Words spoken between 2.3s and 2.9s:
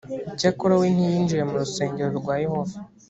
yehova.